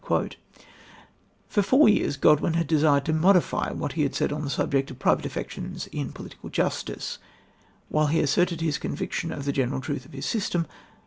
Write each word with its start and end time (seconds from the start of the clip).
"For 1.47 1.61
four 1.61 1.87
years 1.87 2.17
Godwin 2.17 2.55
had 2.55 2.65
desired 2.65 3.05
to 3.05 3.13
modify 3.13 3.71
what 3.71 3.91
he 3.91 4.01
had 4.01 4.15
said 4.15 4.33
on 4.33 4.41
the 4.43 4.49
subject 4.49 4.89
of 4.89 4.97
private 4.97 5.27
affections 5.27 5.85
in 5.91 6.11
Political 6.11 6.49
Justice, 6.49 7.19
while 7.87 8.07
he 8.07 8.19
asserted 8.19 8.61
his 8.61 8.79
conviction 8.79 9.31
of 9.31 9.45
the 9.45 9.51
general 9.51 9.79
truth 9.79 10.05
of 10.07 10.13
his 10.13 10.25
system. 10.25 10.65